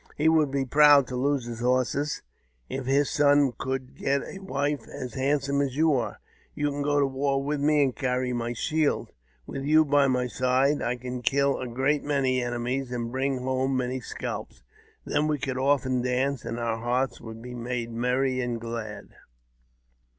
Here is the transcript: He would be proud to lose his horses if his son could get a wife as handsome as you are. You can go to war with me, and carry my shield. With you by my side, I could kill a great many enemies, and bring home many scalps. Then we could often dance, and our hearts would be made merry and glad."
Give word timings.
He 0.17 0.27
would 0.27 0.49
be 0.49 0.65
proud 0.65 1.05
to 1.09 1.15
lose 1.15 1.45
his 1.45 1.59
horses 1.59 2.23
if 2.67 2.87
his 2.87 3.07
son 3.07 3.51
could 3.55 3.93
get 3.95 4.23
a 4.23 4.39
wife 4.39 4.87
as 4.87 5.13
handsome 5.13 5.61
as 5.61 5.75
you 5.77 5.93
are. 5.93 6.19
You 6.55 6.71
can 6.71 6.81
go 6.81 6.99
to 6.99 7.05
war 7.05 7.43
with 7.43 7.59
me, 7.59 7.83
and 7.83 7.95
carry 7.95 8.33
my 8.33 8.53
shield. 8.53 9.11
With 9.45 9.63
you 9.63 9.85
by 9.85 10.07
my 10.07 10.25
side, 10.25 10.81
I 10.81 10.95
could 10.95 11.23
kill 11.23 11.59
a 11.59 11.67
great 11.67 12.01
many 12.03 12.41
enemies, 12.41 12.91
and 12.91 13.11
bring 13.11 13.43
home 13.43 13.77
many 13.77 13.99
scalps. 13.99 14.63
Then 15.05 15.27
we 15.27 15.37
could 15.37 15.59
often 15.59 16.01
dance, 16.01 16.45
and 16.45 16.59
our 16.59 16.77
hearts 16.77 17.21
would 17.21 17.39
be 17.39 17.53
made 17.53 17.91
merry 17.91 18.41
and 18.41 18.59
glad." 18.59 19.09